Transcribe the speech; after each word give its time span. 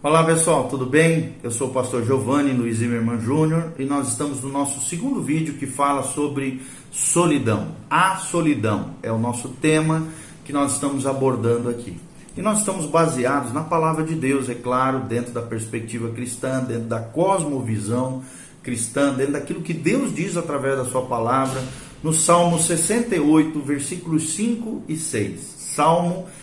Olá 0.00 0.22
pessoal, 0.22 0.68
tudo 0.68 0.86
bem? 0.86 1.34
Eu 1.42 1.50
sou 1.50 1.70
o 1.70 1.72
pastor 1.72 2.04
Giovanni 2.04 2.52
Luiz 2.52 2.76
Zimmermann 2.76 3.20
Júnior 3.20 3.72
e 3.76 3.84
nós 3.84 4.06
estamos 4.06 4.40
no 4.40 4.48
nosso 4.48 4.80
segundo 4.88 5.20
vídeo 5.20 5.54
que 5.54 5.66
fala 5.66 6.04
sobre 6.04 6.62
solidão. 6.92 7.72
A 7.90 8.14
solidão 8.18 8.90
é 9.02 9.10
o 9.10 9.18
nosso 9.18 9.48
tema 9.48 10.06
que 10.44 10.52
nós 10.52 10.74
estamos 10.74 11.04
abordando 11.04 11.68
aqui. 11.68 11.96
E 12.36 12.40
nós 12.40 12.60
estamos 12.60 12.86
baseados 12.86 13.52
na 13.52 13.64
palavra 13.64 14.04
de 14.04 14.14
Deus, 14.14 14.48
é 14.48 14.54
claro, 14.54 15.00
dentro 15.00 15.32
da 15.32 15.42
perspectiva 15.42 16.10
cristã, 16.10 16.62
dentro 16.62 16.84
da 16.84 17.00
cosmovisão 17.00 18.22
cristã, 18.62 19.12
dentro 19.12 19.32
daquilo 19.32 19.62
que 19.62 19.74
Deus 19.74 20.14
diz 20.14 20.36
através 20.36 20.76
da 20.76 20.84
sua 20.84 21.06
palavra, 21.06 21.60
no 22.04 22.12
Salmo 22.12 22.56
68, 22.56 23.60
versículos 23.62 24.30
5 24.34 24.84
e 24.88 24.96
6. 24.96 25.40
Salmo 25.74 26.18
68, 26.18 26.38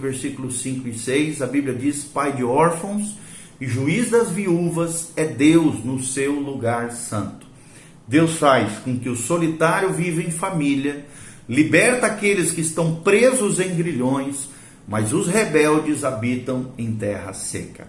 versículos 0.00 0.62
5 0.62 0.88
e 0.88 0.98
6, 0.98 1.42
a 1.42 1.46
Bíblia 1.46 1.74
diz: 1.74 2.04
Pai 2.04 2.32
de 2.32 2.42
órfãos 2.42 3.16
e 3.60 3.66
juiz 3.66 4.10
das 4.10 4.30
viúvas 4.30 5.12
é 5.16 5.24
Deus 5.24 5.84
no 5.84 6.02
seu 6.02 6.32
lugar 6.32 6.92
santo. 6.92 7.46
Deus 8.08 8.36
faz 8.38 8.78
com 8.78 8.98
que 8.98 9.08
o 9.08 9.16
solitário 9.16 9.92
viva 9.92 10.22
em 10.22 10.30
família, 10.30 11.06
liberta 11.48 12.06
aqueles 12.06 12.50
que 12.50 12.60
estão 12.60 12.96
presos 12.96 13.60
em 13.60 13.74
grilhões, 13.74 14.48
mas 14.86 15.12
os 15.12 15.26
rebeldes 15.26 16.04
habitam 16.04 16.72
em 16.76 16.94
terra 16.94 17.32
seca. 17.32 17.86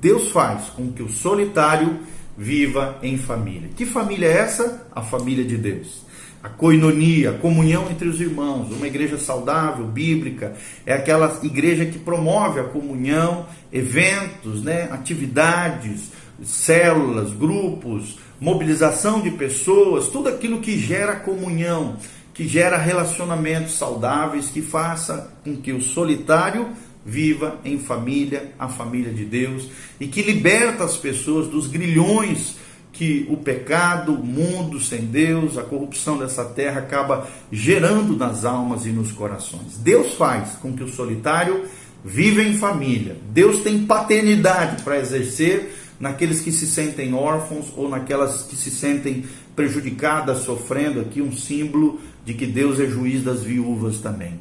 Deus 0.00 0.30
faz 0.32 0.68
com 0.70 0.92
que 0.92 1.02
o 1.02 1.08
solitário 1.08 2.00
viva 2.36 2.98
em 3.02 3.16
família. 3.16 3.70
Que 3.74 3.86
família 3.86 4.26
é 4.26 4.38
essa? 4.38 4.86
A 4.94 5.00
família 5.00 5.44
de 5.44 5.56
Deus 5.56 6.04
a 6.44 6.50
coinonia, 6.50 7.30
a 7.30 7.38
comunhão 7.38 7.90
entre 7.90 8.06
os 8.06 8.20
irmãos. 8.20 8.70
Uma 8.70 8.86
igreja 8.86 9.16
saudável, 9.16 9.86
bíblica, 9.86 10.54
é 10.84 10.92
aquela 10.92 11.40
igreja 11.42 11.86
que 11.86 11.98
promove 11.98 12.60
a 12.60 12.64
comunhão, 12.64 13.46
eventos, 13.72 14.62
né, 14.62 14.86
atividades, 14.92 16.10
células, 16.42 17.32
grupos, 17.32 18.18
mobilização 18.38 19.22
de 19.22 19.30
pessoas, 19.30 20.08
tudo 20.08 20.28
aquilo 20.28 20.60
que 20.60 20.78
gera 20.78 21.16
comunhão, 21.16 21.96
que 22.34 22.46
gera 22.46 22.76
relacionamentos 22.76 23.78
saudáveis, 23.78 24.50
que 24.50 24.60
faça 24.60 25.32
com 25.42 25.56
que 25.56 25.72
o 25.72 25.80
solitário 25.80 26.68
viva 27.06 27.58
em 27.64 27.78
família, 27.78 28.52
a 28.58 28.68
família 28.68 29.14
de 29.14 29.24
Deus, 29.24 29.70
e 29.98 30.06
que 30.06 30.20
liberta 30.20 30.84
as 30.84 30.98
pessoas 30.98 31.46
dos 31.46 31.68
grilhões 31.68 32.56
que 32.94 33.26
o 33.28 33.36
pecado, 33.36 34.14
o 34.14 34.24
mundo 34.24 34.80
sem 34.80 35.00
Deus, 35.04 35.58
a 35.58 35.62
corrupção 35.62 36.16
dessa 36.16 36.44
terra 36.44 36.80
acaba 36.80 37.28
gerando 37.50 38.16
nas 38.16 38.44
almas 38.44 38.86
e 38.86 38.90
nos 38.90 39.10
corações. 39.10 39.76
Deus 39.76 40.14
faz 40.14 40.52
com 40.52 40.72
que 40.72 40.82
o 40.82 40.88
solitário 40.88 41.64
viva 42.04 42.40
em 42.40 42.56
família. 42.56 43.16
Deus 43.30 43.62
tem 43.62 43.84
paternidade 43.84 44.82
para 44.82 44.98
exercer 44.98 45.74
naqueles 45.98 46.40
que 46.40 46.52
se 46.52 46.66
sentem 46.66 47.14
órfãos 47.14 47.66
ou 47.76 47.88
naquelas 47.88 48.42
que 48.42 48.56
se 48.56 48.70
sentem 48.70 49.24
prejudicadas, 49.56 50.38
sofrendo 50.38 51.00
aqui 51.00 51.20
um 51.20 51.32
símbolo 51.32 52.00
de 52.24 52.32
que 52.34 52.46
Deus 52.46 52.78
é 52.78 52.86
juiz 52.86 53.24
das 53.24 53.42
viúvas 53.42 53.98
também. 53.98 54.38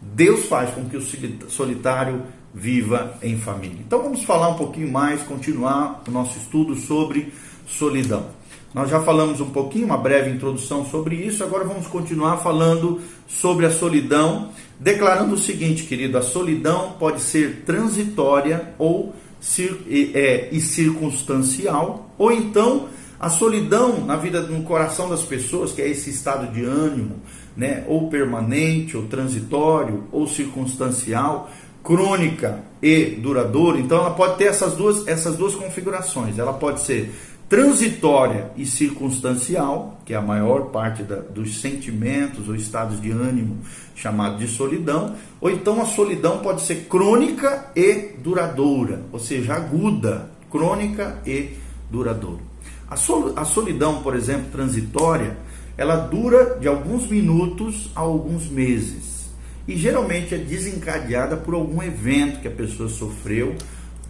Deus 0.00 0.46
faz 0.46 0.70
com 0.74 0.84
que 0.84 0.96
o 0.96 1.02
solitário 1.48 2.22
viva 2.54 3.18
em 3.22 3.38
família. 3.38 3.78
Então 3.80 4.02
vamos 4.02 4.22
falar 4.22 4.48
um 4.50 4.56
pouquinho 4.56 4.90
mais, 4.90 5.22
continuar 5.22 6.02
o 6.06 6.10
nosso 6.10 6.38
estudo 6.38 6.76
sobre 6.76 7.32
solidão. 7.66 8.26
Nós 8.74 8.90
já 8.90 9.00
falamos 9.00 9.40
um 9.40 9.50
pouquinho, 9.50 9.86
uma 9.86 9.96
breve 9.96 10.30
introdução 10.30 10.84
sobre 10.84 11.14
isso, 11.14 11.44
agora 11.44 11.64
vamos 11.64 11.86
continuar 11.86 12.38
falando 12.38 13.00
sobre 13.28 13.66
a 13.66 13.70
solidão, 13.70 14.50
declarando 14.80 15.34
o 15.34 15.38
seguinte, 15.38 15.84
querido: 15.84 16.18
a 16.18 16.22
solidão 16.22 16.96
pode 16.98 17.20
ser 17.20 17.62
transitória 17.64 18.74
ou 18.76 19.14
é, 20.14 20.48
e 20.50 20.60
circunstancial, 20.60 22.10
ou 22.18 22.32
então 22.32 22.88
a 23.20 23.28
solidão 23.28 24.04
na 24.04 24.16
vida, 24.16 24.42
no 24.42 24.64
coração 24.64 25.08
das 25.08 25.22
pessoas, 25.22 25.72
que 25.72 25.80
é 25.80 25.88
esse 25.88 26.10
estado 26.10 26.52
de 26.52 26.64
ânimo, 26.64 27.16
né, 27.56 27.84
ou 27.86 28.08
permanente, 28.08 28.96
ou 28.96 29.04
transitório, 29.04 30.04
ou 30.10 30.26
circunstancial, 30.26 31.50
crônica 31.82 32.60
e 32.82 33.10
duradoura. 33.10 33.78
Então 33.78 33.98
ela 33.98 34.10
pode 34.10 34.36
ter 34.36 34.44
essas 34.44 34.74
duas, 34.74 35.06
essas 35.06 35.36
duas 35.36 35.54
configurações. 35.54 36.38
Ela 36.38 36.54
pode 36.54 36.80
ser 36.80 37.14
transitória 37.48 38.50
e 38.56 38.64
circunstancial, 38.64 40.00
que 40.04 40.12
é 40.12 40.16
a 40.16 40.22
maior 40.22 40.66
parte 40.66 41.02
da, 41.02 41.16
dos 41.16 41.60
sentimentos 41.60 42.48
ou 42.48 42.54
estados 42.54 43.00
de 43.00 43.10
ânimo 43.10 43.58
chamado 43.94 44.38
de 44.38 44.48
solidão, 44.48 45.14
ou 45.40 45.50
então 45.50 45.80
a 45.80 45.86
solidão 45.86 46.38
pode 46.38 46.62
ser 46.62 46.86
crônica 46.88 47.70
e 47.76 48.14
duradoura, 48.18 49.02
ou 49.12 49.18
seja, 49.18 49.54
aguda, 49.54 50.30
crônica 50.50 51.18
e 51.26 51.50
duradoura. 51.90 52.42
A, 52.88 52.96
sol, 52.96 53.32
a 53.36 53.44
solidão, 53.44 54.02
por 54.02 54.14
exemplo, 54.14 54.46
transitória, 54.50 55.36
ela 55.76 55.96
dura 55.96 56.58
de 56.60 56.68
alguns 56.68 57.08
minutos 57.08 57.90
a 57.94 58.00
alguns 58.00 58.48
meses 58.48 59.14
e 59.66 59.76
geralmente 59.76 60.34
é 60.34 60.38
desencadeada 60.38 61.36
por 61.36 61.54
algum 61.54 61.82
evento 61.82 62.40
que 62.40 62.48
a 62.48 62.50
pessoa 62.50 62.88
sofreu 62.88 63.54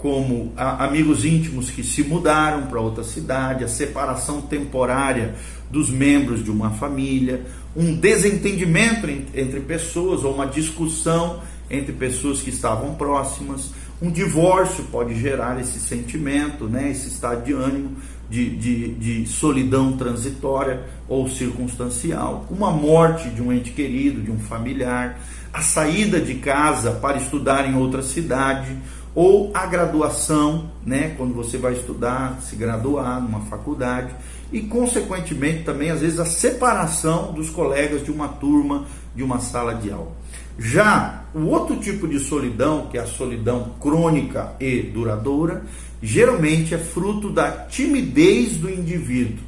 como 0.05 0.53
amigos 0.55 1.25
íntimos 1.25 1.71
que 1.71 1.83
se 1.83 2.03
mudaram 2.03 2.67
para 2.67 2.79
outra 2.79 3.03
cidade, 3.03 3.65
a 3.65 3.69
separação 3.69 4.43
temporária 4.43 5.35
dos 5.71 5.89
membros 5.89 6.45
de 6.45 6.51
uma 6.51 6.73
família, 6.73 7.47
um 7.75 7.95
desentendimento 7.95 9.09
entre 9.35 9.61
pessoas 9.61 10.23
ou 10.23 10.35
uma 10.35 10.47
discussão 10.47 11.41
entre 11.71 11.95
pessoas 11.95 12.43
que 12.43 12.51
estavam 12.51 12.97
próximas. 12.97 13.71
Um 14.03 14.11
divórcio 14.11 14.85
pode 14.93 15.19
gerar 15.19 15.59
esse 15.59 15.81
sentimento, 15.81 16.67
né, 16.69 16.91
esse 16.91 17.09
estado 17.09 17.43
de 17.43 17.55
ânimo 17.55 17.93
de, 18.29 18.51
de, 18.57 18.89
de 18.97 19.27
solidão 19.27 19.97
transitória 19.97 20.83
ou 21.09 21.27
circunstancial. 21.31 22.47
Uma 22.51 22.71
morte 22.71 23.31
de 23.31 23.41
um 23.41 23.51
ente 23.51 23.71
querido, 23.71 24.21
de 24.21 24.31
um 24.31 24.39
familiar, 24.39 25.19
a 25.51 25.63
saída 25.63 26.21
de 26.21 26.35
casa 26.35 26.91
para 26.91 27.17
estudar 27.17 27.67
em 27.67 27.75
outra 27.75 28.03
cidade, 28.03 28.77
ou 29.15 29.51
a 29.55 29.67
graduação, 29.67 30.71
né, 30.85 31.15
quando 31.17 31.35
você 31.35 31.57
vai 31.57 31.75
estudar, 31.75 32.41
se 32.43 32.57
graduar 32.57 33.21
numa 33.21 33.41
faculdade, 33.43 34.15
e 34.53 34.63
consequentemente 34.63 35.63
também 35.63 35.91
às 35.91 36.01
vezes 36.01 36.19
a 36.19 36.27
separação 36.27 37.33
dos 37.33 37.51
colegas 37.51 38.05
de 38.05 38.11
uma 38.11 38.29
turma, 38.29 38.87
de 39.15 39.23
uma 39.23 39.39
sala 39.39 39.75
de 39.75 39.91
aula. 39.91 40.13
Já 40.59 41.25
o 41.35 41.47
outro 41.47 41.77
tipo 41.77 42.07
de 42.07 42.19
solidão, 42.21 42.87
que 42.87 42.99
é 42.99 43.01
a 43.01 43.07
solidão 43.07 43.73
crônica 43.81 44.53
e 44.61 44.83
duradoura, 44.83 45.65
geralmente 46.03 46.75
é 46.75 46.79
fruto 46.79 47.31
da 47.31 47.51
timidez 47.51 48.57
do 48.57 48.71
indivíduo, 48.71 49.43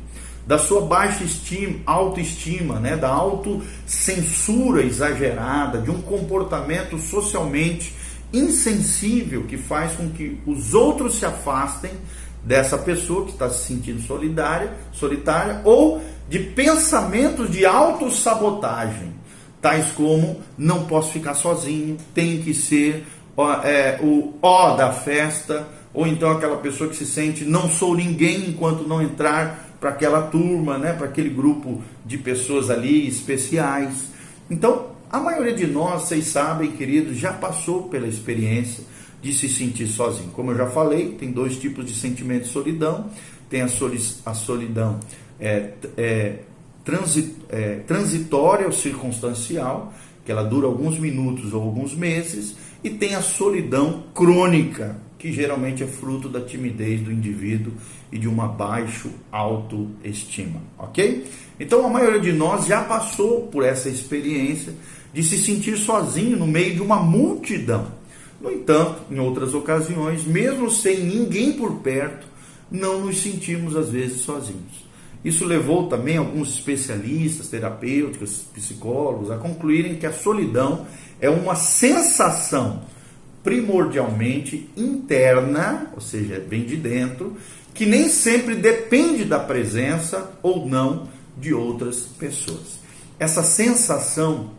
da 0.46 0.58
sua 0.58 0.82
baixa 0.82 1.24
estima, 1.24 1.80
autoestima, 1.84 2.78
né, 2.78 2.96
da 2.96 3.08
autocensura 3.08 4.82
exagerada, 4.82 5.80
de 5.80 5.90
um 5.90 6.00
comportamento 6.00 6.98
socialmente 6.98 7.92
insensível 8.32 9.44
que 9.44 9.56
faz 9.56 9.92
com 9.92 10.10
que 10.10 10.40
os 10.46 10.74
outros 10.74 11.18
se 11.18 11.26
afastem 11.26 11.90
dessa 12.42 12.78
pessoa 12.78 13.24
que 13.24 13.32
está 13.32 13.50
se 13.50 13.66
sentindo 13.66 14.00
solidária, 14.02 14.72
solitária, 14.92 15.60
ou 15.64 16.00
de 16.28 16.38
pensamentos 16.38 17.50
de 17.50 17.66
autossabotagem, 17.66 19.14
tais 19.60 19.90
como 19.92 20.40
não 20.56 20.84
posso 20.84 21.12
ficar 21.12 21.34
sozinho, 21.34 21.96
tem 22.14 22.40
que 22.42 22.54
ser 22.54 23.04
é, 23.64 23.98
o 24.00 24.34
ó 24.40 24.76
da 24.76 24.92
festa, 24.92 25.66
ou 25.92 26.06
então 26.06 26.30
aquela 26.30 26.56
pessoa 26.56 26.88
que 26.88 26.96
se 26.96 27.06
sente 27.06 27.44
não 27.44 27.68
sou 27.68 27.96
ninguém 27.96 28.48
enquanto 28.48 28.86
não 28.86 29.02
entrar 29.02 29.66
para 29.80 29.90
aquela 29.90 30.22
turma, 30.22 30.78
né, 30.78 30.92
para 30.92 31.06
aquele 31.06 31.30
grupo 31.30 31.82
de 32.04 32.16
pessoas 32.16 32.70
ali 32.70 33.06
especiais. 33.06 34.06
Então, 34.50 34.95
a 35.16 35.20
maioria 35.20 35.54
de 35.54 35.66
nós, 35.66 36.02
vocês 36.02 36.26
sabem, 36.26 36.72
queridos, 36.72 37.16
já 37.16 37.32
passou 37.32 37.84
pela 37.84 38.06
experiência 38.06 38.84
de 39.22 39.32
se 39.32 39.48
sentir 39.48 39.86
sozinho. 39.86 40.30
Como 40.30 40.50
eu 40.50 40.56
já 40.56 40.66
falei, 40.66 41.12
tem 41.12 41.32
dois 41.32 41.56
tipos 41.56 41.86
de 41.86 41.94
sentimento 41.94 42.42
de 42.42 42.48
solidão. 42.50 43.08
Tem 43.48 43.62
a, 43.62 43.64
a 44.26 44.34
solidão 44.34 45.00
é, 45.40 45.70
é, 45.96 46.38
é, 47.48 47.74
transitória 47.86 48.66
ou 48.66 48.72
circunstancial, 48.72 49.94
que 50.22 50.30
ela 50.30 50.42
dura 50.42 50.66
alguns 50.66 50.98
minutos 50.98 51.54
ou 51.54 51.62
alguns 51.62 51.94
meses, 51.94 52.54
e 52.84 52.90
tem 52.90 53.14
a 53.14 53.22
solidão 53.22 54.04
crônica, 54.14 55.00
que 55.18 55.32
geralmente 55.32 55.82
é 55.82 55.86
fruto 55.86 56.28
da 56.28 56.42
timidez 56.42 57.00
do 57.00 57.10
indivíduo 57.10 57.72
e 58.12 58.18
de 58.18 58.28
uma 58.28 58.46
baixa 58.46 59.08
autoestima, 59.32 60.60
ok? 60.78 61.24
Então 61.58 61.86
a 61.86 61.88
maioria 61.88 62.20
de 62.20 62.32
nós 62.32 62.66
já 62.66 62.82
passou 62.84 63.46
por 63.46 63.64
essa 63.64 63.88
experiência 63.88 64.74
de 65.16 65.22
se 65.22 65.38
sentir 65.38 65.78
sozinho 65.78 66.36
no 66.36 66.46
meio 66.46 66.74
de 66.74 66.82
uma 66.82 66.96
multidão. 66.96 67.86
No 68.38 68.52
entanto, 68.52 69.00
em 69.10 69.18
outras 69.18 69.54
ocasiões, 69.54 70.26
mesmo 70.26 70.70
sem 70.70 71.00
ninguém 71.00 71.54
por 71.54 71.76
perto, 71.76 72.26
não 72.70 73.06
nos 73.06 73.22
sentimos 73.22 73.74
às 73.74 73.88
vezes 73.88 74.20
sozinhos. 74.20 74.84
Isso 75.24 75.46
levou 75.46 75.88
também 75.88 76.18
alguns 76.18 76.50
especialistas, 76.50 77.48
terapêuticos, 77.48 78.44
psicólogos 78.52 79.30
a 79.30 79.38
concluírem 79.38 79.94
que 79.94 80.04
a 80.04 80.12
solidão 80.12 80.86
é 81.18 81.30
uma 81.30 81.54
sensação 81.54 82.82
primordialmente 83.42 84.68
interna, 84.76 85.92
ou 85.94 86.00
seja, 86.02 86.44
vem 86.46 86.64
de 86.64 86.76
dentro, 86.76 87.38
que 87.72 87.86
nem 87.86 88.10
sempre 88.10 88.54
depende 88.54 89.24
da 89.24 89.38
presença 89.38 90.30
ou 90.42 90.68
não 90.68 91.08
de 91.38 91.54
outras 91.54 92.00
pessoas. 92.00 92.80
Essa 93.18 93.42
sensação 93.42 94.55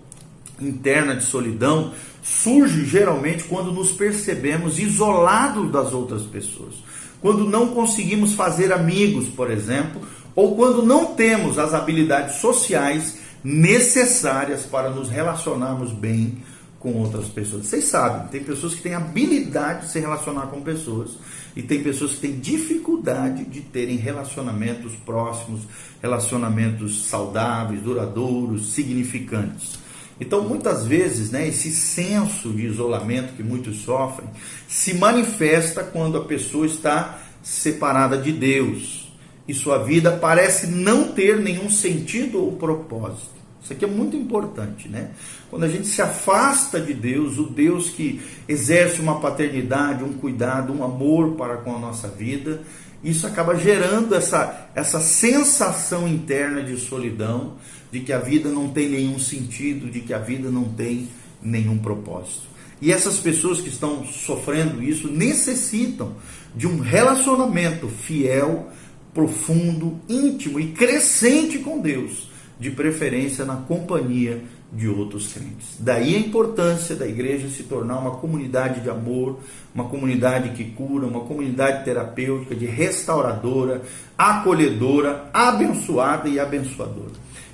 interna 0.60 1.16
de 1.16 1.24
solidão 1.24 1.94
surge 2.22 2.86
geralmente 2.86 3.44
quando 3.46 3.72
nos 3.72 3.92
percebemos 3.92 4.80
isolados 4.80 5.72
das 5.72 5.94
outras 5.94 6.24
pessoas, 6.24 6.76
quando 7.22 7.50
não 7.50 7.68
conseguimos 7.68 8.34
fazer 8.34 8.74
amigos, 8.74 9.28
por 9.30 9.50
exemplo, 9.50 10.02
ou 10.36 10.56
quando 10.56 10.84
não 10.84 11.16
temos 11.16 11.58
as 11.58 11.74
habilidades 11.74 12.36
sociais 12.36 13.18
necessárias 13.44 14.66
para 14.66 14.90
nos 14.90 15.10
relacionarmos 15.10 15.92
bem 15.92 16.38
com 16.80 16.94
outras 16.94 17.28
pessoas. 17.28 17.66
Vocês 17.66 17.86
sabem, 17.86 18.28
tem 18.28 18.44
pessoas 18.44 18.76
que 18.76 18.82
têm 18.82 18.94
habilidade 18.94 19.86
de 19.86 19.92
se 19.92 20.00
relacionar 20.00 20.48
com 20.48 20.62
pessoas 20.62 21.18
e 21.56 21.64
tem 21.64 21.82
pessoas 21.82 22.12
que 22.12 22.20
têm 22.20 22.40
dificuldade 22.40 23.46
de 23.46 23.62
terem 23.62 23.96
relacionamentos 23.96 24.94
próximos, 25.06 25.62
relacionamentos 26.02 27.06
saudáveis, 27.06 27.82
duradouros, 27.82 28.74
significantes. 28.74 29.87
Então, 30.20 30.42
muitas 30.48 30.86
vezes, 30.86 31.32
né, 31.32 31.48
esse 31.48 31.72
senso 31.72 32.50
de 32.50 32.66
isolamento 32.66 33.34
que 33.34 33.44
muitos 33.44 33.82
sofrem 33.82 34.30
se 34.68 34.96
manifesta 34.96 35.84
quando 35.84 36.18
a 36.18 36.26
pessoa 36.26 36.66
está 36.66 37.20
separada 37.44 38.18
de 38.18 38.32
Deus 38.32 39.08
e 39.48 39.54
sua 39.54 39.78
vida 39.78 40.12
parece 40.12 40.68
não 40.68 41.10
ter 41.10 41.38
nenhum 41.40 41.70
sentido 41.70 42.44
ou 42.44 42.54
propósito. 42.54 43.38
Isso 43.64 43.74
aqui 43.74 43.86
é 43.86 43.88
muito 43.88 44.16
importante, 44.16 44.88
né? 44.88 45.12
Quando 45.50 45.64
a 45.64 45.68
gente 45.68 45.88
se 45.88 46.02
afasta 46.02 46.80
de 46.80 46.94
Deus, 46.94 47.38
o 47.38 47.44
Deus 47.44 47.90
que 47.90 48.22
exerce 48.48 49.02
uma 49.02 49.20
paternidade, 49.20 50.04
um 50.04 50.14
cuidado, 50.14 50.74
um 50.74 50.84
amor 50.84 51.36
para 51.36 51.58
com 51.58 51.76
a 51.76 51.80
nossa 51.80 52.08
vida, 52.08 52.62
isso 53.04 53.28
acaba 53.28 53.56
gerando 53.56 54.16
essa, 54.16 54.70
essa 54.74 55.00
sensação 55.00 56.08
interna 56.08 56.64
de 56.64 56.78
solidão, 56.78 57.56
de 57.92 58.02
que 58.02 58.14
a 58.14 58.20
vida 58.20 58.50
não 58.50 58.70
tem 58.70 58.90
nenhum 58.90 59.20
sentido, 59.20 59.90
de 59.90 60.02
que 60.02 60.14
a 60.14 60.20
vida 60.20 60.50
não 60.50 60.66
tem 60.66 61.08
nenhum 61.42 61.78
propósito. 61.78 62.48
E 62.82 62.92
essas 62.92 63.18
pessoas 63.18 63.60
que 63.60 63.70
estão 63.70 64.06
sofrendo 64.06 64.84
isso 64.84 65.08
necessitam 65.08 66.14
de 66.56 66.68
um 66.68 66.80
relacionamento 66.80 67.88
fiel, 67.88 68.68
profundo, 69.14 70.00
íntimo 70.08 70.60
e 70.60 70.72
crescente 70.72 71.60
com 71.60 71.80
Deus, 71.80 72.30
de 72.60 72.70
preferência 72.72 73.46
na 73.46 73.56
companhia 73.56 74.44
de 74.72 74.88
outros 74.88 75.32
crentes. 75.32 75.78
Daí 75.80 76.16
a 76.16 76.20
importância 76.20 76.96
da 76.96 77.08
igreja 77.08 77.48
se 77.48 77.64
tornar 77.64 78.00
uma 78.00 78.12
comunidade 78.12 78.82
de 78.82 78.90
amor, 78.90 79.40
uma 79.74 79.86
comunidade 79.86 80.50
que 80.50 80.66
cura, 80.72 81.08
uma 81.08 81.22
comunidade 81.22 81.86
terapêutica, 81.86 82.54
de 82.54 82.66
restauradora, 82.66 83.82
acolhedora, 84.18 85.30
abençoada 85.34 86.28
e 86.28 86.40
abençoadora. 86.40 87.14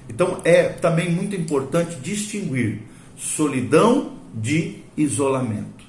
Então 0.09 0.39
é 0.43 0.63
também 0.63 1.09
muito 1.09 1.35
importante 1.35 1.95
distinguir 1.97 2.81
solidão 3.17 4.13
de 4.33 4.83
isolamento. 4.97 5.83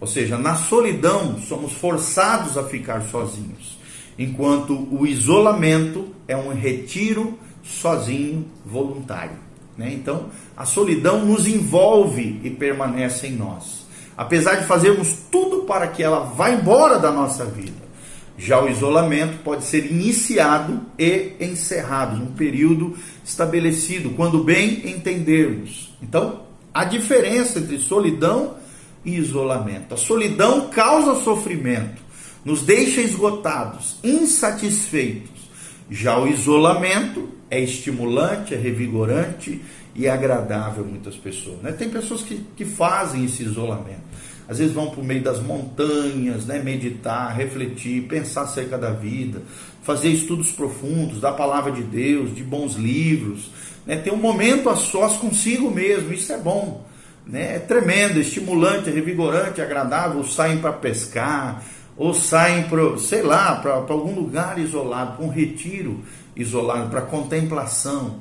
Ou 0.00 0.06
seja, 0.06 0.38
na 0.38 0.54
solidão 0.56 1.38
somos 1.40 1.72
forçados 1.72 2.56
a 2.56 2.64
ficar 2.64 3.02
sozinhos, 3.02 3.78
enquanto 4.18 4.88
o 4.90 5.06
isolamento 5.06 6.08
é 6.26 6.36
um 6.36 6.54
retiro 6.54 7.38
sozinho 7.62 8.46
voluntário. 8.64 9.36
Né? 9.76 9.92
Então, 9.92 10.30
a 10.56 10.64
solidão 10.64 11.24
nos 11.24 11.46
envolve 11.46 12.40
e 12.42 12.50
permanece 12.50 13.26
em 13.26 13.32
nós, 13.32 13.86
apesar 14.16 14.56
de 14.56 14.66
fazermos 14.66 15.14
tudo 15.30 15.64
para 15.64 15.86
que 15.88 16.02
ela 16.02 16.20
vá 16.20 16.50
embora 16.50 16.98
da 16.98 17.10
nossa 17.10 17.44
vida. 17.44 17.90
Já 18.38 18.62
o 18.62 18.70
isolamento 18.70 19.42
pode 19.44 19.64
ser 19.64 19.90
iniciado 19.90 20.80
e 20.98 21.34
encerrado 21.40 22.16
num 22.16 22.32
período 22.32 22.96
estabelecido, 23.30 24.10
quando 24.10 24.42
bem 24.42 24.90
entendermos. 24.90 25.94
Então, 26.02 26.42
a 26.74 26.84
diferença 26.84 27.58
entre 27.58 27.78
solidão 27.78 28.56
e 29.04 29.16
isolamento. 29.16 29.94
A 29.94 29.96
solidão 29.96 30.68
causa 30.68 31.22
sofrimento, 31.22 32.02
nos 32.44 32.62
deixa 32.62 33.00
esgotados, 33.00 33.96
insatisfeitos. 34.02 35.48
Já 35.88 36.18
o 36.18 36.28
isolamento 36.28 37.28
é 37.50 37.60
estimulante, 37.60 38.54
é 38.54 38.56
revigorante 38.56 39.60
e 39.94 40.06
é 40.06 40.10
agradável 40.10 40.84
a 40.84 40.86
muitas 40.86 41.16
pessoas. 41.16 41.58
Né? 41.62 41.72
Tem 41.72 41.88
pessoas 41.88 42.22
que, 42.22 42.44
que 42.56 42.64
fazem 42.64 43.24
esse 43.24 43.42
isolamento 43.42 44.10
às 44.50 44.58
vezes 44.58 44.74
vão 44.74 44.90
para 44.90 45.00
o 45.00 45.04
meio 45.04 45.22
das 45.22 45.40
montanhas, 45.40 46.44
né, 46.44 46.60
meditar, 46.60 47.36
refletir, 47.36 48.08
pensar 48.08 48.42
acerca 48.42 48.76
da 48.76 48.90
vida, 48.90 49.40
fazer 49.84 50.08
estudos 50.08 50.50
profundos 50.50 51.20
da 51.20 51.30
palavra 51.30 51.70
de 51.70 51.84
Deus, 51.84 52.34
de 52.34 52.42
bons 52.42 52.74
livros, 52.74 53.48
né, 53.86 53.94
ter 53.94 54.12
um 54.12 54.16
momento 54.16 54.68
a 54.68 54.74
sós 54.74 55.18
consigo 55.18 55.70
mesmo, 55.70 56.12
isso 56.12 56.32
é 56.32 56.36
bom. 56.36 56.84
Né, 57.24 57.54
é 57.54 57.58
tremendo, 57.60 58.18
estimulante, 58.18 58.90
é 58.90 58.92
revigorante, 58.92 59.60
é 59.60 59.64
agradável, 59.64 60.24
saem 60.24 60.58
para 60.58 60.72
pescar, 60.72 61.62
ou 61.96 62.12
saem 62.12 62.64
para, 62.64 62.98
sei 62.98 63.22
lá, 63.22 63.54
para 63.54 63.74
algum 63.74 64.16
lugar 64.16 64.58
isolado, 64.58 65.16
para 65.16 65.24
um 65.26 65.28
retiro 65.28 66.00
isolado, 66.34 66.90
para 66.90 67.02
contemplação, 67.02 68.16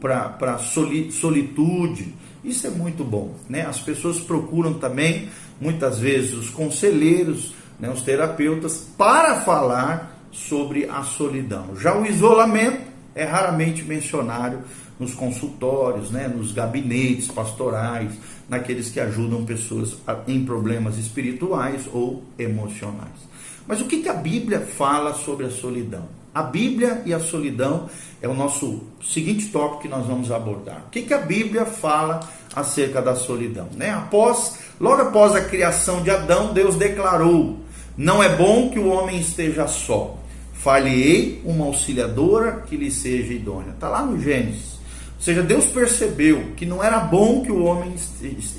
para 0.00 0.58
solitude. 0.58 2.14
Isso 2.42 2.66
é 2.66 2.70
muito 2.70 3.04
bom. 3.04 3.34
Né? 3.48 3.62
As 3.66 3.80
pessoas 3.80 4.18
procuram 4.18 4.74
também 4.74 5.28
muitas 5.60 5.98
vezes 5.98 6.32
os 6.32 6.50
conselheiros, 6.50 7.54
né, 7.78 7.90
os 7.90 8.02
terapeutas, 8.02 8.86
para 8.96 9.40
falar 9.40 10.18
sobre 10.32 10.88
a 10.88 11.02
solidão. 11.02 11.76
Já 11.76 11.96
o 11.96 12.06
isolamento 12.06 12.82
é 13.14 13.24
raramente 13.24 13.82
mencionado 13.82 14.60
nos 14.98 15.14
consultórios, 15.14 16.10
né, 16.10 16.28
nos 16.28 16.52
gabinetes 16.52 17.28
pastorais, 17.28 18.12
naqueles 18.48 18.90
que 18.90 19.00
ajudam 19.00 19.44
pessoas 19.44 19.96
em 20.26 20.44
problemas 20.44 20.98
espirituais 20.98 21.88
ou 21.92 22.22
emocionais. 22.38 23.28
Mas 23.66 23.80
o 23.80 23.86
que, 23.86 24.02
que 24.02 24.08
a 24.08 24.14
Bíblia 24.14 24.60
fala 24.60 25.14
sobre 25.14 25.46
a 25.46 25.50
solidão? 25.50 26.19
A 26.34 26.42
Bíblia 26.42 27.02
e 27.04 27.12
a 27.12 27.20
solidão 27.20 27.88
é 28.22 28.28
o 28.28 28.34
nosso 28.34 28.82
seguinte 29.02 29.48
tópico 29.48 29.82
que 29.82 29.88
nós 29.88 30.06
vamos 30.06 30.30
abordar. 30.30 30.84
O 30.86 30.90
que, 30.90 31.02
que 31.02 31.14
a 31.14 31.18
Bíblia 31.18 31.64
fala 31.64 32.20
acerca 32.54 33.02
da 33.02 33.14
solidão? 33.14 33.68
Né? 33.76 33.90
Após 33.90 34.58
Logo 34.80 35.02
após 35.02 35.36
a 35.36 35.42
criação 35.42 36.02
de 36.02 36.10
Adão, 36.10 36.54
Deus 36.54 36.74
declarou: 36.76 37.58
Não 37.98 38.22
é 38.22 38.34
bom 38.34 38.70
que 38.70 38.78
o 38.78 38.88
homem 38.88 39.20
esteja 39.20 39.68
só. 39.68 40.16
Falhei 40.54 41.42
uma 41.44 41.66
auxiliadora 41.66 42.62
que 42.66 42.76
lhe 42.76 42.90
seja 42.90 43.34
idônea. 43.34 43.72
Está 43.72 43.90
lá 43.90 44.02
no 44.02 44.18
Gênesis. 44.18 44.80
Ou 45.16 45.22
seja, 45.22 45.42
Deus 45.42 45.66
percebeu 45.66 46.52
que 46.56 46.64
não 46.64 46.82
era 46.82 46.98
bom 46.98 47.42
que 47.42 47.52
o 47.52 47.62
homem 47.64 47.94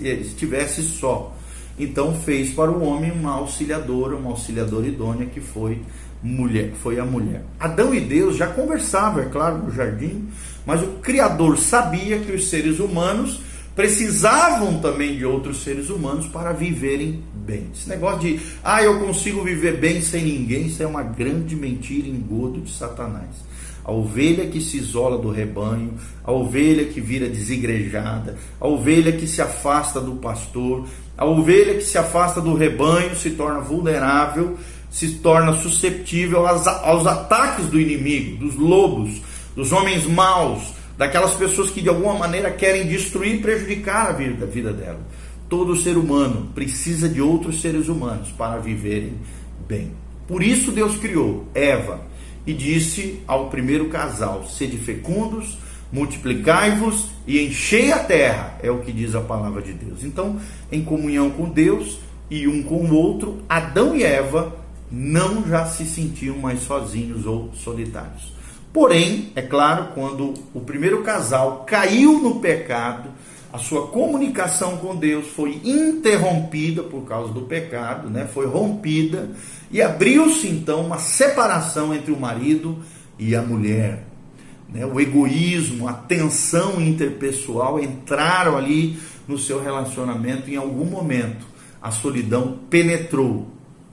estivesse 0.03 0.83
só. 0.83 1.35
Então 1.77 2.13
fez 2.13 2.53
para 2.53 2.69
o 2.69 2.83
homem 2.83 3.11
uma 3.11 3.31
auxiliadora, 3.31 4.15
uma 4.15 4.29
auxiliadora 4.29 4.85
idônea 4.85 5.25
que 5.25 5.39
foi 5.39 5.81
mulher, 6.23 6.73
foi 6.81 6.99
a 6.99 7.05
mulher. 7.05 7.43
Adão 7.59 7.93
e 7.93 7.99
Deus 7.99 8.37
já 8.37 8.47
conversavam, 8.47 9.23
é 9.23 9.25
claro, 9.25 9.57
no 9.57 9.71
jardim, 9.71 10.27
mas 10.65 10.81
o 10.81 10.87
Criador 11.01 11.57
sabia 11.57 12.19
que 12.19 12.31
os 12.31 12.49
seres 12.49 12.79
humanos 12.79 13.41
precisavam 13.75 14.79
também 14.79 15.17
de 15.17 15.25
outros 15.25 15.63
seres 15.63 15.89
humanos 15.89 16.27
para 16.27 16.51
viverem 16.51 17.23
bem. 17.33 17.67
Esse 17.73 17.89
negócio 17.89 18.19
de, 18.19 18.39
ah, 18.63 18.83
eu 18.83 18.99
consigo 18.99 19.43
viver 19.43 19.77
bem 19.77 20.01
sem 20.01 20.23
ninguém, 20.23 20.67
isso 20.67 20.83
é 20.83 20.87
uma 20.87 21.03
grande 21.03 21.55
mentira, 21.55 22.07
engodo 22.07 22.61
de 22.61 22.71
Satanás. 22.71 23.51
A 23.83 23.91
ovelha 23.91 24.45
que 24.45 24.61
se 24.61 24.77
isola 24.77 25.17
do 25.17 25.31
rebanho, 25.31 25.95
a 26.23 26.31
ovelha 26.31 26.85
que 26.85 27.01
vira 27.01 27.27
desigrejada, 27.27 28.37
a 28.59 28.67
ovelha 28.67 29.11
que 29.11 29.25
se 29.25 29.41
afasta 29.41 29.99
do 29.99 30.17
pastor, 30.17 30.85
a 31.17 31.25
ovelha 31.25 31.73
que 31.73 31.83
se 31.83 31.97
afasta 31.97 32.39
do 32.39 32.53
rebanho 32.53 33.15
se 33.15 33.31
torna 33.31 33.59
vulnerável, 33.59 34.57
se 34.91 35.15
torna 35.15 35.53
susceptível 35.53 36.45
aos, 36.45 36.67
aos 36.67 37.07
ataques 37.07 37.67
do 37.67 37.79
inimigo, 37.79 38.45
dos 38.45 38.55
lobos, 38.55 39.21
dos 39.55 39.71
homens 39.71 40.05
maus, 40.05 40.73
daquelas 40.97 41.33
pessoas 41.33 41.71
que 41.71 41.81
de 41.81 41.89
alguma 41.89 42.13
maneira 42.13 42.51
querem 42.51 42.85
destruir 42.85 43.35
e 43.35 43.39
prejudicar 43.39 44.09
a 44.09 44.11
vida, 44.11 44.45
a 44.45 44.47
vida 44.47 44.73
dela. 44.73 44.99
Todo 45.49 45.75
ser 45.75 45.97
humano 45.97 46.49
precisa 46.53 47.07
de 47.07 47.21
outros 47.21 47.61
seres 47.61 47.87
humanos 47.87 48.29
para 48.31 48.59
viverem 48.59 49.13
bem. 49.67 49.91
Por 50.27 50.43
isso 50.43 50.71
Deus 50.71 50.97
criou 50.97 51.47
Eva 51.55 52.01
e 52.45 52.53
disse 52.53 53.19
ao 53.25 53.49
primeiro 53.49 53.89
casal: 53.89 54.45
Sede 54.45 54.77
fecundos, 54.77 55.57
multiplicai-vos 55.91 57.07
e 57.25 57.39
enchei 57.39 57.91
a 57.91 57.99
terra, 57.99 58.57
é 58.61 58.69
o 58.71 58.79
que 58.79 58.91
diz 58.91 59.15
a 59.15 59.21
palavra 59.21 59.61
de 59.61 59.73
Deus. 59.73 60.03
Então, 60.03 60.39
em 60.71 60.83
comunhão 60.83 61.29
com 61.29 61.49
Deus 61.49 61.99
e 62.29 62.47
um 62.47 62.63
com 62.63 62.85
o 62.85 62.93
outro, 62.93 63.39
Adão 63.49 63.95
e 63.95 64.03
Eva 64.03 64.60
não 64.91 65.47
já 65.47 65.65
se 65.65 65.85
sentiam 65.85 66.37
mais 66.37 66.61
sozinhos 66.61 67.25
ou 67.25 67.51
solitários. 67.53 68.33
Porém, 68.73 69.31
é 69.35 69.41
claro, 69.41 69.89
quando 69.93 70.33
o 70.53 70.61
primeiro 70.61 71.03
casal 71.03 71.63
caiu 71.65 72.19
no 72.19 72.39
pecado, 72.39 73.09
a 73.51 73.57
sua 73.57 73.87
comunicação 73.87 74.77
com 74.77 74.95
Deus 74.95 75.27
foi 75.27 75.59
interrompida 75.63 76.83
por 76.83 77.01
causa 77.01 77.33
do 77.33 77.41
pecado, 77.41 78.09
né? 78.09 78.25
foi 78.25 78.45
rompida, 78.47 79.29
e 79.69 79.81
abriu-se 79.81 80.47
então 80.47 80.85
uma 80.85 80.97
separação 80.97 81.93
entre 81.93 82.13
o 82.13 82.19
marido 82.19 82.79
e 83.19 83.35
a 83.35 83.41
mulher. 83.41 84.05
Né? 84.69 84.85
O 84.85 84.99
egoísmo, 85.01 85.87
a 85.87 85.93
tensão 85.93 86.81
interpessoal 86.81 87.77
entraram 87.77 88.57
ali 88.57 88.97
no 89.27 89.37
seu 89.37 89.61
relacionamento 89.61 90.49
em 90.49 90.55
algum 90.55 90.85
momento. 90.85 91.45
A 91.81 91.91
solidão 91.91 92.57
penetrou 92.69 93.47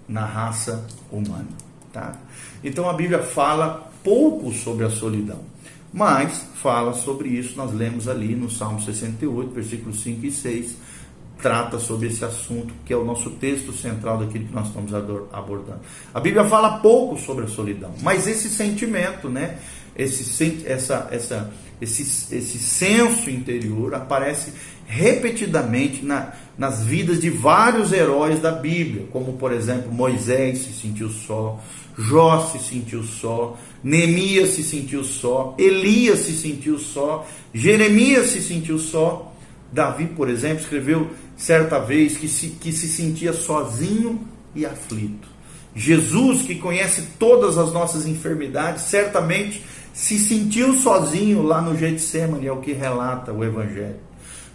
na 0.08 0.24
raça 0.24 0.86
humana. 1.10 1.48
Tá? 1.92 2.16
Então 2.62 2.88
a 2.88 2.92
Bíblia 2.92 3.20
fala 3.20 3.90
pouco 4.02 4.52
sobre 4.52 4.84
a 4.84 4.90
solidão. 4.90 5.40
Mas 5.92 6.44
fala 6.62 6.92
sobre 6.92 7.30
isso, 7.30 7.56
nós 7.56 7.72
lemos 7.72 8.08
ali 8.08 8.34
no 8.34 8.50
Salmo 8.50 8.80
68, 8.80 9.50
versículos 9.52 10.02
5 10.02 10.26
e 10.26 10.30
6, 10.30 10.76
trata 11.40 11.78
sobre 11.78 12.08
esse 12.08 12.24
assunto, 12.24 12.74
que 12.84 12.92
é 12.92 12.96
o 12.96 13.04
nosso 13.04 13.30
texto 13.30 13.72
central 13.72 14.18
daquilo 14.18 14.46
que 14.46 14.54
nós 14.54 14.66
estamos 14.66 14.92
abordando. 15.32 15.80
A 16.12 16.20
Bíblia 16.20 16.44
fala 16.44 16.78
pouco 16.78 17.16
sobre 17.16 17.44
a 17.44 17.48
solidão, 17.48 17.94
mas 18.02 18.26
esse 18.26 18.50
sentimento, 18.50 19.28
né, 19.28 19.58
esse, 19.96 20.64
essa, 20.66 21.08
essa, 21.10 21.50
esse, 21.80 22.02
esse 22.34 22.58
senso 22.58 23.30
interior 23.30 23.94
aparece 23.94 24.52
repetidamente 24.86 26.04
na, 26.04 26.32
nas 26.56 26.82
vidas 26.84 27.20
de 27.20 27.30
vários 27.30 27.92
heróis 27.92 28.40
da 28.40 28.52
Bíblia, 28.52 29.06
como 29.12 29.34
por 29.34 29.52
exemplo 29.52 29.92
Moisés 29.92 30.58
se 30.58 30.72
sentiu 30.72 31.10
só, 31.10 31.60
Jó 31.98 32.46
se 32.52 32.58
sentiu 32.60 33.02
só, 33.02 33.58
Neemias 33.82 34.50
se 34.50 34.62
sentiu 34.62 35.02
só, 35.02 35.56
Elias 35.58 36.20
se 36.20 36.32
sentiu 36.32 36.78
só, 36.78 37.26
Jeremias 37.52 38.30
se 38.30 38.40
sentiu 38.40 38.78
só. 38.78 39.34
Davi, 39.70 40.06
por 40.06 40.30
exemplo, 40.30 40.62
escreveu 40.62 41.10
certa 41.36 41.78
vez 41.78 42.16
que 42.16 42.28
se, 42.28 42.48
que 42.50 42.72
se 42.72 42.88
sentia 42.88 43.32
sozinho 43.32 44.26
e 44.54 44.64
aflito. 44.64 45.28
Jesus, 45.74 46.42
que 46.42 46.54
conhece 46.54 47.02
todas 47.18 47.58
as 47.58 47.72
nossas 47.72 48.06
enfermidades, 48.06 48.84
certamente 48.84 49.62
se 49.98 50.16
sentiu 50.16 50.74
sozinho 50.74 51.42
lá 51.42 51.60
no 51.60 51.76
Getsemane, 51.76 52.46
é 52.46 52.52
o 52.52 52.58
que 52.58 52.72
relata 52.72 53.32
o 53.32 53.42
Evangelho. 53.42 53.96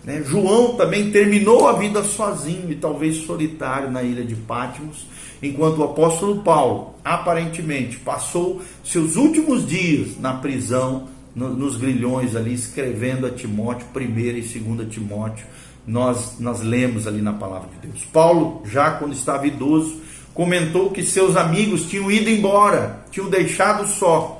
Né? 0.01 0.23
João 0.25 0.75
também 0.77 1.11
terminou 1.11 1.67
a 1.67 1.73
vida 1.73 2.01
sozinho 2.01 2.71
e 2.71 2.75
talvez 2.75 3.25
solitário 3.25 3.91
na 3.91 4.01
ilha 4.01 4.23
de 4.23 4.35
Patmos, 4.35 5.05
enquanto 5.41 5.79
o 5.79 5.83
apóstolo 5.83 6.41
Paulo, 6.43 6.95
aparentemente, 7.03 7.97
passou 7.97 8.61
seus 8.85 9.17
últimos 9.17 9.67
dias 9.67 10.17
na 10.17 10.33
prisão, 10.33 11.09
no, 11.35 11.49
nos 11.49 11.75
grilhões 11.75 12.37
ali, 12.37 12.53
escrevendo 12.53 13.27
a 13.27 13.29
Timóteo, 13.29 13.85
1 13.93 13.99
e 13.99 14.59
2 14.59 14.89
Timóteo. 14.89 15.45
Nós, 15.85 16.39
nós 16.39 16.61
lemos 16.61 17.05
ali 17.05 17.21
na 17.21 17.33
palavra 17.33 17.67
de 17.67 17.89
Deus. 17.89 18.05
Paulo, 18.13 18.63
já 18.65 18.91
quando 18.91 19.11
estava 19.11 19.45
idoso, 19.45 19.97
comentou 20.33 20.91
que 20.91 21.03
seus 21.03 21.35
amigos 21.35 21.85
tinham 21.85 22.09
ido 22.09 22.29
embora, 22.29 23.03
tinham 23.11 23.29
deixado 23.29 23.85
só. 23.85 24.39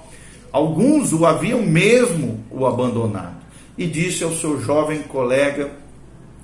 Alguns 0.54 1.12
o 1.12 1.26
haviam 1.26 1.64
mesmo 1.64 2.40
o 2.52 2.68
abandonado 2.68 3.38
e 3.76 3.88
disse 3.88 4.24
ao 4.24 4.32
seu 4.32 4.62
jovem 4.62 5.02
colega, 5.02 5.72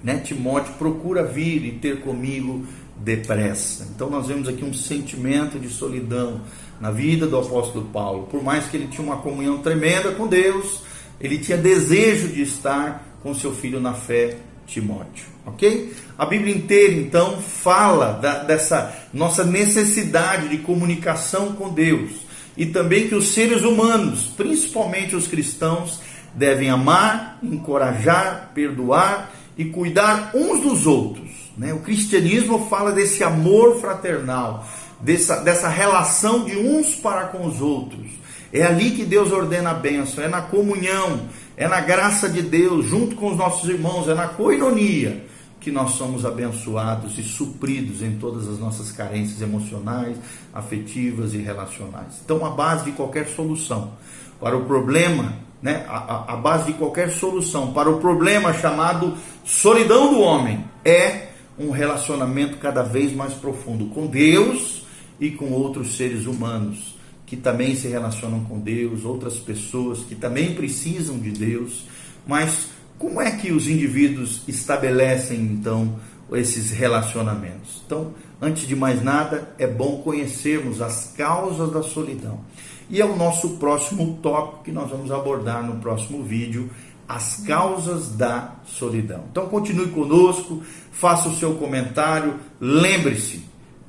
né, 0.03 0.17
Timóteo, 0.17 0.73
procura 0.79 1.23
vir 1.23 1.63
e 1.63 1.73
ter 1.73 2.01
comigo 2.01 2.65
depressa. 2.97 3.87
Então 3.93 4.09
nós 4.09 4.25
vemos 4.25 4.47
aqui 4.47 4.65
um 4.65 4.73
sentimento 4.73 5.59
de 5.59 5.69
solidão 5.69 6.41
na 6.81 6.89
vida 6.89 7.27
do 7.27 7.37
apóstolo 7.37 7.85
Paulo. 7.93 8.23
Por 8.31 8.41
mais 8.41 8.65
que 8.65 8.77
ele 8.77 8.87
tinha 8.87 9.05
uma 9.05 9.17
comunhão 9.17 9.59
tremenda 9.59 10.11
com 10.13 10.25
Deus, 10.25 10.81
ele 11.21 11.37
tinha 11.37 11.57
desejo 11.57 12.29
de 12.29 12.41
estar 12.41 13.19
com 13.21 13.35
seu 13.35 13.53
filho 13.53 13.79
na 13.79 13.93
fé, 13.93 14.37
Timóteo. 14.65 15.27
Ok? 15.45 15.93
A 16.17 16.25
Bíblia 16.25 16.55
inteira, 16.55 16.93
então, 16.93 17.39
fala 17.39 18.13
da, 18.13 18.43
dessa 18.43 18.91
nossa 19.13 19.43
necessidade 19.43 20.49
de 20.49 20.57
comunicação 20.57 21.53
com 21.53 21.69
Deus 21.69 22.27
e 22.59 22.65
também 22.65 23.07
que 23.07 23.15
os 23.15 23.29
seres 23.29 23.63
humanos, 23.63 24.33
principalmente 24.35 25.15
os 25.15 25.27
cristãos, 25.27 26.01
devem 26.35 26.69
amar, 26.69 27.39
encorajar, 27.41 28.51
perdoar 28.53 29.31
e 29.57 29.63
cuidar 29.63 30.31
uns 30.35 30.61
dos 30.61 30.85
outros. 30.85 31.29
Né? 31.57 31.73
O 31.73 31.79
cristianismo 31.79 32.67
fala 32.69 32.91
desse 32.91 33.23
amor 33.23 33.79
fraternal, 33.79 34.67
dessa, 34.99 35.37
dessa 35.37 35.69
relação 35.69 36.43
de 36.43 36.57
uns 36.57 36.95
para 36.95 37.27
com 37.27 37.47
os 37.47 37.61
outros. 37.61 38.07
É 38.51 38.63
ali 38.63 38.91
que 38.91 39.05
Deus 39.05 39.31
ordena 39.31 39.69
a 39.69 39.75
bênção, 39.75 40.21
é 40.21 40.27
na 40.27 40.41
comunhão, 40.41 41.29
é 41.55 41.65
na 41.65 41.79
graça 41.79 42.27
de 42.27 42.41
Deus, 42.41 42.87
junto 42.87 43.15
com 43.15 43.31
os 43.31 43.37
nossos 43.37 43.69
irmãos, 43.69 44.09
é 44.09 44.13
na 44.13 44.27
coinonia 44.27 45.28
que 45.59 45.71
nós 45.71 45.91
somos 45.91 46.25
abençoados 46.25 47.17
e 47.17 47.23
supridos 47.23 48.01
em 48.01 48.17
todas 48.17 48.47
as 48.47 48.57
nossas 48.59 48.91
carências 48.91 49.41
emocionais, 49.41 50.17
afetivas 50.53 51.33
e 51.33 51.37
relacionais. 51.37 52.21
Então, 52.23 52.45
a 52.45 52.49
base 52.49 52.85
de 52.85 52.91
qualquer 52.93 53.27
solução 53.27 53.91
para 54.39 54.57
o 54.57 54.65
problema 54.65 55.33
né, 55.61 55.85
a, 55.89 56.33
a 56.33 56.35
base 56.37 56.71
de 56.71 56.73
qualquer 56.77 57.11
solução 57.11 57.73
para 57.73 57.89
o 57.89 57.99
problema 57.99 58.53
chamado 58.53 59.17
solidão 59.43 60.13
do 60.13 60.21
homem 60.21 60.63
é 60.85 61.27
um 61.57 61.71
relacionamento 61.71 62.57
cada 62.57 62.81
vez 62.81 63.13
mais 63.13 63.33
profundo 63.33 63.87
com 63.87 64.07
Deus 64.07 64.83
e 65.19 65.31
com 65.31 65.51
outros 65.51 65.97
seres 65.97 66.25
humanos 66.25 66.97
que 67.25 67.35
também 67.35 67.75
se 67.75 67.87
relacionam 67.87 68.43
com 68.45 68.59
Deus, 68.59 69.05
outras 69.05 69.35
pessoas 69.35 69.99
que 69.99 70.15
também 70.15 70.55
precisam 70.55 71.19
de 71.19 71.29
Deus. 71.29 71.85
Mas 72.25 72.69
como 72.99 73.21
é 73.21 73.31
que 73.31 73.53
os 73.53 73.67
indivíduos 73.69 74.43
estabelecem 74.45 75.39
então 75.39 75.97
esses 76.33 76.69
relacionamentos? 76.69 77.81
Então, 77.85 78.13
antes 78.41 78.67
de 78.67 78.75
mais 78.75 79.01
nada, 79.01 79.55
é 79.57 79.65
bom 79.65 80.01
conhecermos 80.01 80.81
as 80.81 81.13
causas 81.17 81.71
da 81.71 81.81
solidão. 81.81 82.41
E 82.89 82.99
é 82.99 83.05
o 83.05 83.15
nosso 83.15 83.51
próximo 83.51 84.19
tópico 84.21 84.63
que 84.65 84.71
nós 84.71 84.89
vamos 84.89 85.11
abordar 85.11 85.63
no 85.63 85.79
próximo 85.79 86.23
vídeo, 86.23 86.69
as 87.07 87.37
causas 87.47 88.09
da 88.09 88.55
solidão. 88.65 89.23
Então 89.31 89.47
continue 89.47 89.87
conosco, 89.87 90.61
faça 90.91 91.29
o 91.29 91.35
seu 91.37 91.55
comentário, 91.55 92.35
lembre-se, 92.59 93.45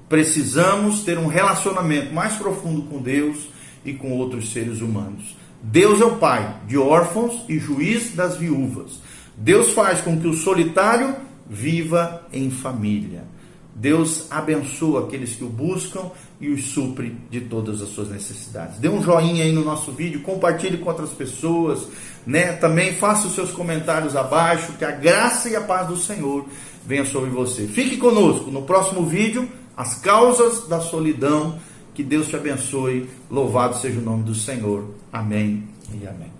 precisamos 0.08 1.02
ter 1.02 1.18
um 1.18 1.26
relacionamento 1.26 2.14
mais 2.14 2.36
profundo 2.36 2.82
com 2.82 3.02
Deus 3.02 3.48
e 3.84 3.92
com 3.92 4.12
outros 4.12 4.52
seres 4.52 4.80
humanos. 4.80 5.39
Deus 5.62 6.00
é 6.00 6.04
o 6.04 6.16
pai 6.16 6.56
de 6.66 6.78
órfãos 6.78 7.44
e 7.48 7.58
juiz 7.58 8.14
das 8.14 8.36
viúvas. 8.36 9.00
Deus 9.36 9.72
faz 9.72 10.00
com 10.00 10.18
que 10.18 10.26
o 10.26 10.34
solitário 10.34 11.14
viva 11.48 12.22
em 12.32 12.50
família. 12.50 13.24
Deus 13.74 14.26
abençoa 14.30 15.06
aqueles 15.06 15.34
que 15.34 15.44
o 15.44 15.48
buscam 15.48 16.10
e 16.40 16.48
os 16.48 16.66
supre 16.66 17.16
de 17.30 17.40
todas 17.42 17.80
as 17.80 17.88
suas 17.90 18.10
necessidades. 18.10 18.78
Dê 18.78 18.88
um 18.88 19.02
joinha 19.02 19.44
aí 19.44 19.52
no 19.52 19.64
nosso 19.64 19.92
vídeo, 19.92 20.20
compartilhe 20.20 20.78
com 20.78 20.90
outras 20.90 21.10
pessoas, 21.10 21.86
né? 22.26 22.52
Também 22.52 22.94
faça 22.94 23.26
os 23.26 23.34
seus 23.34 23.50
comentários 23.50 24.16
abaixo, 24.16 24.72
que 24.72 24.84
a 24.84 24.90
graça 24.90 25.48
e 25.48 25.56
a 25.56 25.60
paz 25.60 25.88
do 25.88 25.96
Senhor 25.96 26.46
venha 26.86 27.04
sobre 27.04 27.30
você. 27.30 27.66
Fique 27.66 27.96
conosco 27.96 28.50
no 28.50 28.62
próximo 28.62 29.06
vídeo, 29.06 29.48
as 29.76 29.94
causas 29.94 30.66
da 30.68 30.80
solidão. 30.80 31.58
Que 31.94 32.02
Deus 32.02 32.28
te 32.28 32.36
abençoe. 32.36 33.08
Louvado 33.30 33.76
seja 33.76 33.98
o 33.98 34.02
nome 34.02 34.22
do 34.24 34.34
Senhor. 34.34 34.88
Amém 35.12 35.64
e 36.00 36.06
amém. 36.06 36.39